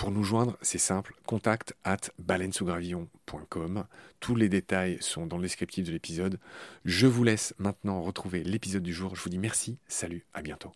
[0.00, 3.84] Pour nous joindre, c'est simple, contact at baleinesougravillon.com.
[4.18, 6.40] Tous les détails sont dans le descriptif de l'épisode.
[6.86, 9.14] Je vous laisse maintenant retrouver l'épisode du jour.
[9.14, 10.72] Je vous dis merci, salut, à bientôt.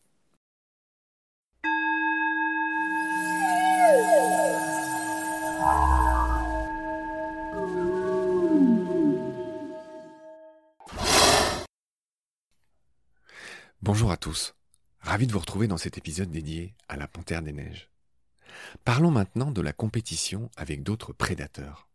[13.81, 14.55] Bonjour à tous.
[15.01, 17.89] Ravi de vous retrouver dans cet épisode dédié à la Panthère des Neiges.
[18.85, 21.89] Parlons maintenant de la compétition avec d'autres prédateurs.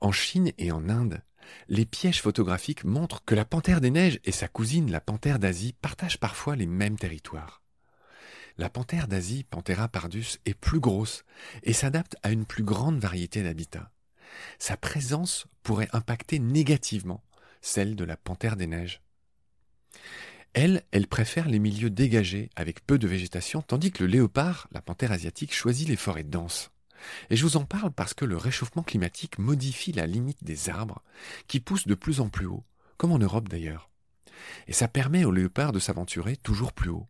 [0.00, 1.22] En Chine et en Inde,
[1.68, 5.74] les pièges photographiques montrent que la panthère des neiges et sa cousine la panthère d'Asie
[5.80, 7.62] partagent parfois les mêmes territoires.
[8.58, 11.24] La panthère d'Asie, Panthera pardus, est plus grosse
[11.62, 13.92] et s'adapte à une plus grande variété d'habitats.
[14.58, 17.22] Sa présence pourrait impacter négativement
[17.60, 19.00] celle de la panthère des neiges.
[20.54, 24.82] Elle, elle préfère les milieux dégagés avec peu de végétation, tandis que le léopard, la
[24.82, 26.70] panthère asiatique, choisit les forêts denses.
[27.30, 31.02] Et je vous en parle parce que le réchauffement climatique modifie la limite des arbres,
[31.46, 32.64] qui poussent de plus en plus haut,
[32.96, 33.90] comme en Europe d'ailleurs.
[34.66, 37.06] Et ça permet au léopard de s'aventurer toujours plus haut.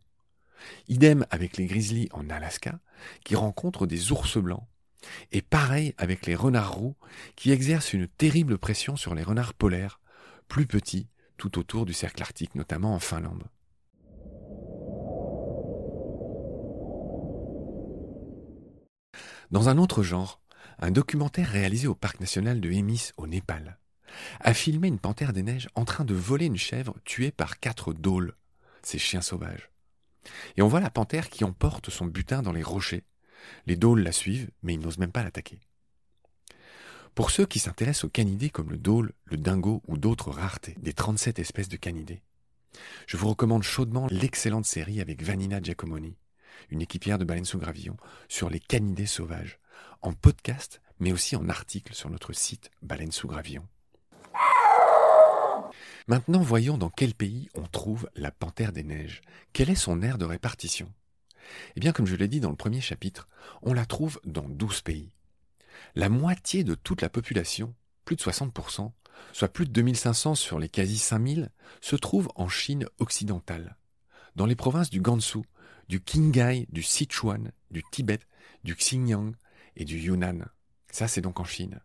[0.89, 2.81] Idem avec les grizzlies en Alaska,
[3.25, 4.67] qui rencontrent des ours blancs.
[5.31, 6.97] Et pareil avec les renards roux,
[7.37, 10.01] qui exercent une terrible pression sur les renards polaires,
[10.49, 13.45] plus petits tout autour du cercle arctique, notamment en Finlande.
[19.51, 20.43] Dans un autre genre,
[20.79, 23.79] un documentaire réalisé au parc national de Hémis au Népal
[24.41, 27.93] a filmé une panthère des neiges en train de voler une chèvre tuée par quatre
[27.93, 28.35] dôles,
[28.83, 29.71] ces chiens sauvages.
[30.57, 33.05] Et on voit la panthère qui emporte son butin dans les rochers.
[33.67, 35.61] Les dôles la suivent, mais ils n'osent même pas l'attaquer.
[37.19, 40.93] Pour ceux qui s'intéressent aux canidés comme le dôle, le dingo ou d'autres raretés, des
[40.93, 42.23] 37 espèces de canidés,
[43.09, 46.17] je vous recommande chaudement l'excellente série avec Vanina Giacomoni,
[46.71, 47.97] une équipière de baleines sous gravillon,
[48.29, 49.59] sur les canidés sauvages,
[50.01, 53.67] en podcast, mais aussi en article sur notre site Baleines sous gravillon.
[56.07, 59.23] Maintenant, voyons dans quel pays on trouve la panthère des neiges.
[59.53, 60.89] Quelle est son aire de répartition?
[61.75, 63.27] Eh bien, comme je l'ai dit dans le premier chapitre,
[63.63, 65.18] on la trouve dans 12 pays.
[65.95, 68.93] La moitié de toute la population, plus de 60%,
[69.33, 73.77] soit plus de 2500 sur les quasi 5000, se trouve en Chine occidentale,
[74.37, 75.41] dans les provinces du Gansu,
[75.89, 78.21] du Qinghai, du Sichuan, du Tibet,
[78.65, 79.33] du Xinjiang
[79.77, 80.47] et du Yunnan.
[80.91, 81.81] Ça, c'est donc en Chine.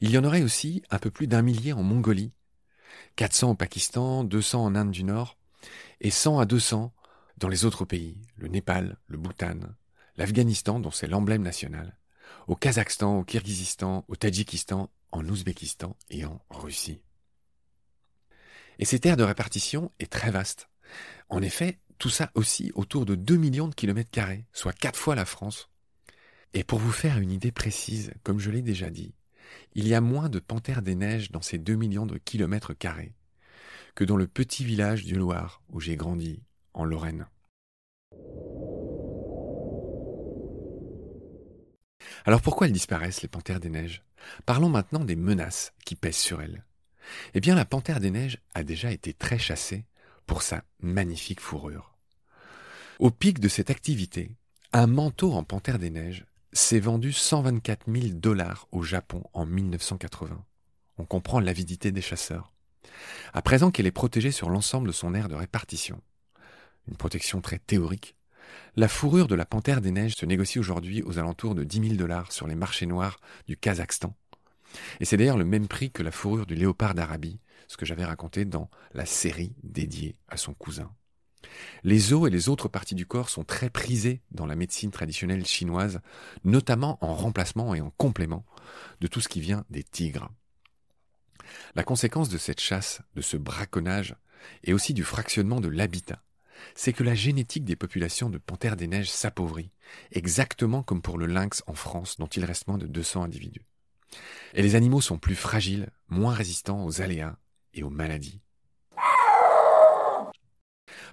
[0.00, 2.32] Il y en aurait aussi un peu plus d'un millier en Mongolie,
[3.16, 5.36] 400 au Pakistan, 200 en Inde du Nord,
[6.00, 6.92] et 100 à 200
[7.38, 9.58] dans les autres pays, le Népal, le Bhoutan,
[10.16, 11.98] l'Afghanistan, dont c'est l'emblème national,
[12.46, 17.00] au Kazakhstan, au Kirghizistan, au Tadjikistan, en Ouzbékistan et en Russie.
[18.78, 20.68] Et cette aire de répartition est très vaste.
[21.28, 25.14] En effet, tout ça aussi autour de 2 millions de kilomètres carrés, soit quatre fois
[25.14, 25.70] la France.
[26.52, 29.14] Et pour vous faire une idée précise, comme je l'ai déjà dit,
[29.74, 33.14] il y a moins de panthères des neiges dans ces 2 millions de kilomètres carrés
[33.94, 36.42] que dans le petit village du Loir où j'ai grandi,
[36.74, 37.26] en Lorraine.
[42.24, 44.02] Alors pourquoi elles disparaissent, les panthères des neiges?
[44.44, 46.64] Parlons maintenant des menaces qui pèsent sur elles.
[47.34, 49.84] Eh bien, la panthère des neiges a déjà été très chassée
[50.26, 51.94] pour sa magnifique fourrure.
[52.98, 54.32] Au pic de cette activité,
[54.72, 60.44] un manteau en panthère des neiges s'est vendu 124 000 dollars au Japon en 1980.
[60.98, 62.52] On comprend l'avidité des chasseurs.
[63.34, 66.00] À présent qu'elle est protégée sur l'ensemble de son aire de répartition,
[66.88, 68.16] une protection très théorique,
[68.76, 71.94] la fourrure de la panthère des neiges se négocie aujourd'hui aux alentours de 10 000
[71.94, 74.14] dollars sur les marchés noirs du Kazakhstan.
[75.00, 77.38] Et c'est d'ailleurs le même prix que la fourrure du léopard d'Arabie,
[77.68, 80.90] ce que j'avais raconté dans la série dédiée à son cousin.
[81.84, 85.46] Les os et les autres parties du corps sont très prisées dans la médecine traditionnelle
[85.46, 86.00] chinoise,
[86.44, 88.44] notamment en remplacement et en complément
[89.00, 90.30] de tout ce qui vient des tigres.
[91.74, 94.16] La conséquence de cette chasse, de ce braconnage,
[94.64, 96.22] et aussi du fractionnement de l'habitat,
[96.74, 99.70] c'est que la génétique des populations de panthères des neiges s'appauvrit,
[100.12, 103.64] exactement comme pour le lynx en France, dont il reste moins de 200 individus.
[104.54, 107.36] Et les animaux sont plus fragiles, moins résistants aux aléas
[107.74, 108.40] et aux maladies.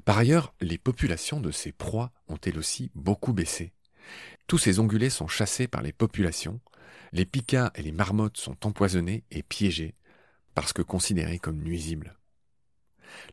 [0.06, 3.74] Par ailleurs, les populations de ces proies ont elles aussi beaucoup baissé.
[4.48, 6.60] Tous ces ongulés sont chassés par les populations,
[7.12, 9.96] les picas et les marmottes sont empoisonnés et piégés,
[10.56, 12.18] parce que considérés comme nuisibles.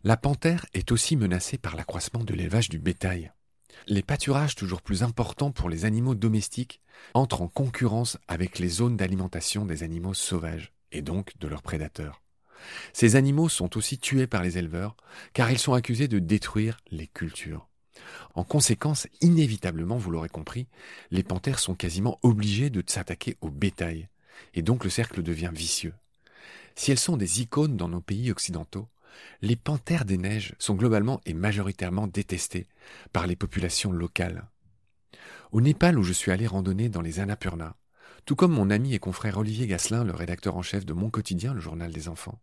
[0.05, 3.33] La panthère est aussi menacée par l'accroissement de l'élevage du bétail.
[3.87, 6.81] Les pâturages toujours plus importants pour les animaux domestiques
[7.15, 12.23] entrent en concurrence avec les zones d'alimentation des animaux sauvages, et donc de leurs prédateurs.
[12.93, 14.97] Ces animaux sont aussi tués par les éleveurs,
[15.33, 17.69] car ils sont accusés de détruire les cultures.
[18.35, 20.67] En conséquence, inévitablement, vous l'aurez compris,
[21.11, 24.09] les panthères sont quasiment obligées de s'attaquer au bétail,
[24.55, 25.95] et donc le cercle devient vicieux.
[26.75, 28.89] Si elles sont des icônes dans nos pays occidentaux,
[29.43, 32.69] les panthères des neiges sont globalement et majoritairement détestées
[33.13, 34.49] par les populations locales.
[35.53, 37.77] Au Népal où je suis allé randonner dans les Annapurna,
[38.25, 41.55] tout comme mon ami et confrère Olivier Gasselin, le rédacteur en chef de Mon Quotidien,
[41.55, 42.41] le journal des enfants,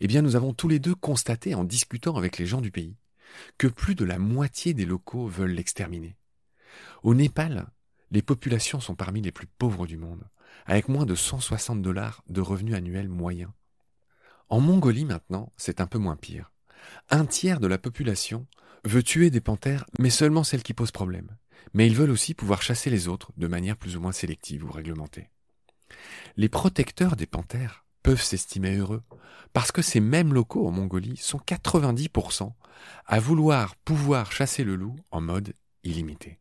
[0.00, 2.96] eh bien nous avons tous les deux constaté en discutant avec les gens du pays
[3.58, 6.16] que plus de la moitié des locaux veulent l'exterminer.
[7.02, 7.66] Au Népal,
[8.10, 10.24] les populations sont parmi les plus pauvres du monde,
[10.66, 13.50] avec moins de 160 dollars de revenus annuels moyens.
[14.48, 16.52] En Mongolie maintenant, c'est un peu moins pire.
[17.10, 18.46] Un tiers de la population
[18.84, 21.36] veut tuer des panthères, mais seulement celles qui posent problème.
[21.72, 24.70] Mais ils veulent aussi pouvoir chasser les autres de manière plus ou moins sélective ou
[24.70, 25.30] réglementée.
[26.36, 29.02] Les protecteurs des panthères peuvent s'estimer heureux,
[29.52, 32.52] parce que ces mêmes locaux en Mongolie sont 90%
[33.06, 35.54] à vouloir pouvoir chasser le loup en mode
[35.84, 36.38] illimité.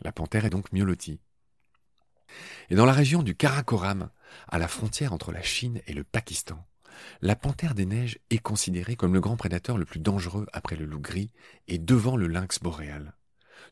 [0.00, 1.20] La panthère est donc mieux lotie.
[2.70, 4.10] Et dans la région du Karakoram,
[4.48, 6.64] à la frontière entre la Chine et le Pakistan,
[7.20, 10.84] la panthère des neiges est considérée comme le grand prédateur le plus dangereux après le
[10.84, 11.30] loup gris
[11.68, 13.14] et devant le lynx boréal,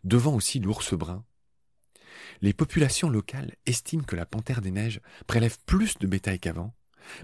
[0.04, 1.24] devant aussi l'ours brun
[2.42, 6.74] les populations locales estiment que la panthère des neiges prélève plus de bétail qu'avant,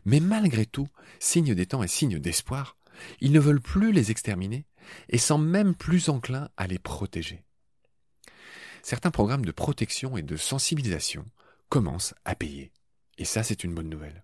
[0.05, 2.77] mais malgré tout, signe des temps et signe d'espoir,
[3.21, 4.67] ils ne veulent plus les exterminer
[5.09, 7.45] et sont même plus enclins à les protéger.
[8.89, 11.27] Certains programmes de protection et de sensibilisation
[11.69, 12.71] commencent à payer.
[13.19, 14.23] Et ça, c'est une bonne nouvelle.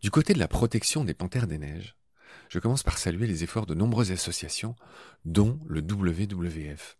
[0.00, 1.96] Du côté de la protection des panthères des neiges,
[2.48, 4.76] je commence par saluer les efforts de nombreuses associations,
[5.24, 6.96] dont le WWF,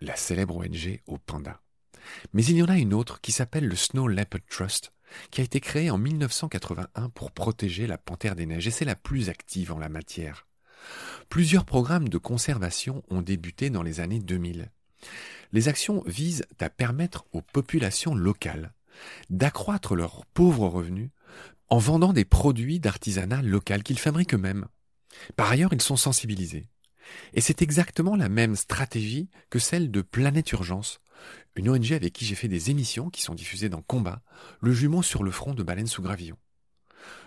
[0.00, 1.62] la célèbre ONG au panda.
[2.32, 4.92] Mais il y en a une autre qui s'appelle le Snow Leopard Trust,
[5.30, 8.96] qui a été créée en 1981 pour protéger la panthère des neiges, et c'est la
[8.96, 10.46] plus active en la matière.
[11.28, 14.70] Plusieurs programmes de conservation ont débuté dans les années 2000.
[15.52, 18.72] Les actions visent à permettre aux populations locales
[19.30, 21.10] d'accroître leurs pauvres revenus
[21.68, 24.66] en vendant des produits d'artisanat local qu'ils fabriquent eux-mêmes.
[25.36, 26.68] Par ailleurs, ils sont sensibilisés.
[27.34, 31.00] Et c'est exactement la même stratégie que celle de Planète Urgence,
[31.56, 34.22] une ONG avec qui j'ai fait des émissions qui sont diffusées dans Combat,
[34.60, 36.36] le jumeau sur le front de Baleine sous Gravillon.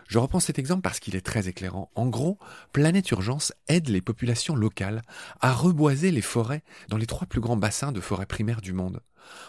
[0.08, 1.92] Je reprends cet exemple parce qu'il est très éclairant.
[1.96, 2.38] En gros,
[2.72, 5.02] Planète Urgence aide les populations locales
[5.42, 9.02] à reboiser les forêts dans les trois plus grands bassins de forêts primaires du monde.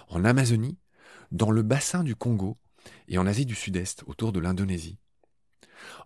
[0.08, 0.78] En Amazonie,
[1.30, 2.56] dans le bassin du Congo
[3.08, 4.98] et en Asie du Sud-Est, autour de l'Indonésie.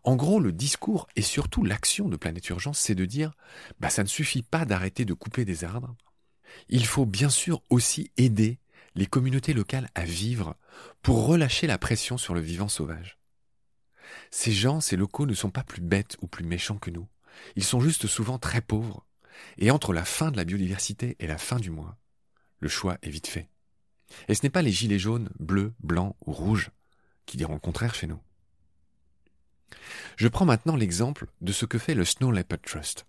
[0.03, 3.33] En gros, le discours et surtout l'action de Planète Urgence, c'est de dire
[3.79, 5.95] bah, ça ne suffit pas d'arrêter de couper des arbres.
[6.69, 8.59] Il faut bien sûr aussi aider
[8.95, 10.57] les communautés locales à vivre
[11.02, 13.19] pour relâcher la pression sur le vivant sauvage.
[14.30, 17.09] Ces gens, ces locaux ne sont pas plus bêtes ou plus méchants que nous.
[17.57, 19.07] ils sont juste souvent très pauvres.
[19.57, 21.97] Et entre la fin de la biodiversité et la fin du mois,
[22.59, 23.49] le choix est vite fait.
[24.28, 26.71] Et ce n'est pas les gilets jaunes, bleus, blancs ou rouges
[27.26, 28.21] qui diront le contraire chez nous.
[30.16, 33.07] Je prends maintenant l'exemple de ce que fait le Snow Leopard Trust.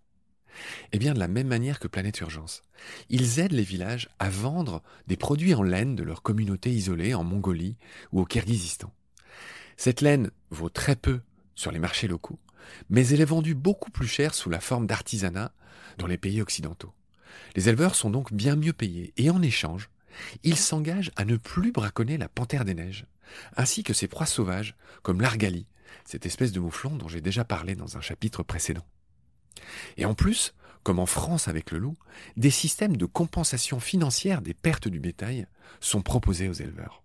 [0.91, 2.63] Eh bien, de la même manière que Planète Urgence,
[3.09, 7.23] ils aident les villages à vendre des produits en laine de leur communauté isolée en
[7.23, 7.77] Mongolie
[8.11, 8.91] ou au Kirghizistan.
[9.77, 11.21] Cette laine vaut très peu
[11.55, 12.39] sur les marchés locaux,
[12.89, 15.51] mais elle est vendue beaucoup plus cher sous la forme d'artisanat
[15.97, 16.93] dans les pays occidentaux.
[17.55, 19.89] Les éleveurs sont donc bien mieux payés et en échange,
[20.43, 23.05] ils s'engagent à ne plus braconner la panthère des neiges,
[23.55, 25.65] ainsi que ses proies sauvages comme l'argali,
[26.05, 28.85] cette espèce de mouflon dont j'ai déjà parlé dans un chapitre précédent.
[29.97, 30.53] Et en plus,
[30.83, 31.97] comme en France avec le loup,
[32.37, 35.47] des systèmes de compensation financière des pertes du bétail
[35.79, 37.03] sont proposés aux éleveurs.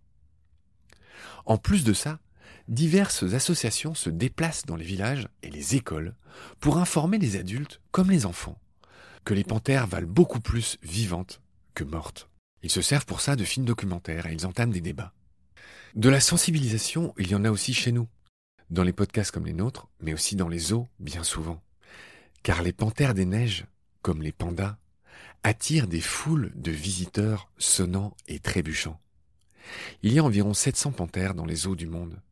[1.45, 2.19] En plus de ça,
[2.69, 6.15] diverses associations se déplacent dans les villages et les écoles
[6.61, 8.59] pour informer les adultes comme les enfants
[9.27, 11.43] que les panthères valent beaucoup plus vivantes
[11.75, 12.31] que mortes.
[12.63, 15.13] Ils se servent pour ça de films documentaires et ils entament des débats.
[15.95, 18.09] De la sensibilisation, il y en a aussi chez nous,
[18.71, 21.61] dans les podcasts comme les nôtres, mais aussi dans les zoos bien souvent.
[22.47, 23.67] Car les panthères des neiges,
[24.03, 24.79] comme les pandas,
[25.43, 29.01] attirent des foules de visiteurs sonnants et trébuchants.
[30.05, 32.23] Il y a environ 700 panthères dans les zoos du monde.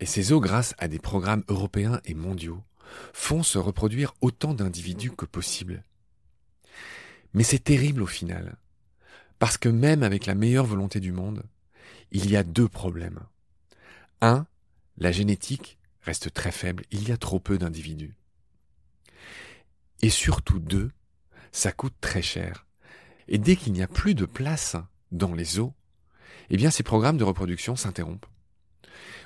[0.00, 2.64] Et ces zoos, grâce à des programmes européens et mondiaux,
[3.12, 5.84] font se reproduire autant d'individus que possible.
[7.34, 8.56] Mais c'est terrible au final,
[9.38, 11.42] parce que même avec la meilleure volonté du monde,
[12.12, 13.20] il y a deux problèmes.
[14.22, 14.46] Un,
[14.96, 18.15] la génétique reste très faible, il y a trop peu d'individus.
[20.02, 20.90] Et surtout deux,
[21.52, 22.66] ça coûte très cher.
[23.28, 24.76] Et dès qu'il n'y a plus de place
[25.10, 25.74] dans les eaux,
[26.50, 28.26] eh bien ces programmes de reproduction s'interrompent.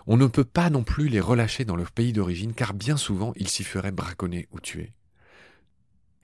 [0.06, 3.32] On ne peut pas non plus les relâcher dans leur pays d'origine car bien souvent
[3.36, 4.92] ils s'y feraient braconner ou tuer.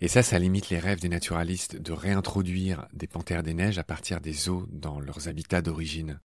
[0.01, 3.85] Et ça, ça limite les rêves des naturalistes de réintroduire des panthères des neiges à
[3.85, 6.21] partir des eaux dans leurs habitats d'origine.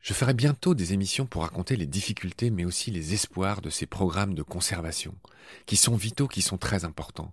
[0.00, 3.86] Je ferai bientôt des émissions pour raconter les difficultés mais aussi les espoirs de ces
[3.86, 5.14] programmes de conservation,
[5.66, 7.32] qui sont vitaux, qui sont très importants.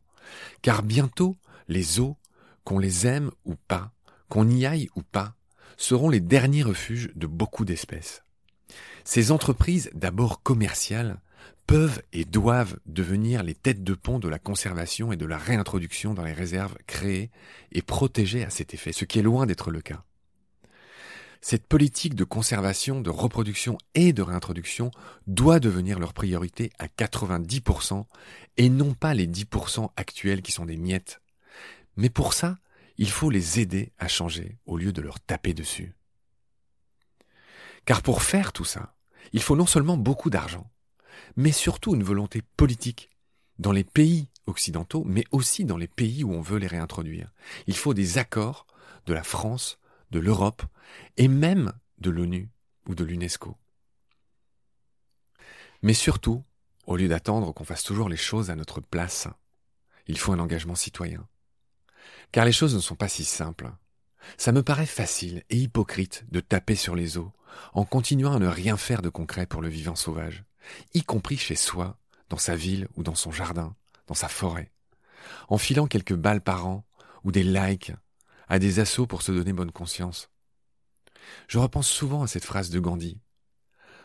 [0.61, 1.37] Car bientôt,
[1.67, 2.17] les eaux,
[2.63, 3.91] qu'on les aime ou pas,
[4.29, 5.35] qu'on y aille ou pas,
[5.77, 8.23] seront les derniers refuges de beaucoup d'espèces.
[9.03, 11.19] Ces entreprises, d'abord commerciales,
[11.67, 16.13] peuvent et doivent devenir les têtes de pont de la conservation et de la réintroduction
[16.13, 17.31] dans les réserves créées
[17.71, 20.03] et protégées à cet effet, ce qui est loin d'être le cas.
[21.45, 24.91] Cette politique de conservation, de reproduction et de réintroduction
[25.27, 28.05] doit devenir leur priorité à 90%
[28.55, 31.19] et non pas les 10% actuels qui sont des miettes.
[31.97, 32.59] Mais pour ça,
[32.97, 35.93] il faut les aider à changer au lieu de leur taper dessus.
[37.83, 38.95] Car pour faire tout ça,
[39.33, 40.71] il faut non seulement beaucoup d'argent,
[41.35, 43.09] mais surtout une volonté politique
[43.59, 47.33] dans les pays occidentaux, mais aussi dans les pays où on veut les réintroduire.
[47.67, 48.65] Il faut des accords
[49.07, 49.77] de la France,
[50.13, 50.61] de l'Europe
[51.17, 52.49] et même de l'ONU
[52.87, 53.57] ou de l'UNESCO.
[55.81, 56.43] Mais surtout,
[56.85, 59.27] au lieu d'attendre qu'on fasse toujours les choses à notre place,
[60.07, 61.27] il faut un engagement citoyen.
[62.31, 63.71] Car les choses ne sont pas si simples.
[64.37, 67.31] Ça me paraît facile et hypocrite de taper sur les os
[67.73, 70.43] en continuant à ne rien faire de concret pour le vivant sauvage,
[70.93, 71.97] y compris chez soi,
[72.29, 73.75] dans sa ville ou dans son jardin,
[74.07, 74.71] dans sa forêt,
[75.49, 76.85] en filant quelques balles par an
[77.23, 77.91] ou des likes
[78.53, 80.29] à des assauts pour se donner bonne conscience.
[81.47, 83.19] Je repense souvent à cette phrase de Gandhi.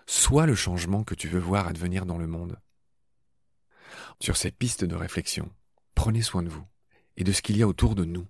[0.06, 2.58] Sois le changement que tu veux voir advenir dans le monde.
[4.22, 5.52] Sur ces pistes de réflexion,
[5.94, 6.64] prenez soin de vous
[7.18, 8.26] et de ce qu'il y a autour de nous,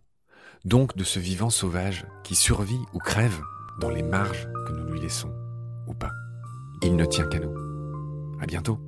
[0.65, 3.41] donc de ce vivant sauvage qui survit ou crève
[3.81, 5.33] dans les marges que nous lui laissons,
[5.87, 6.11] ou pas.
[6.83, 7.55] Il ne tient qu'à nous.
[8.41, 8.88] À bientôt.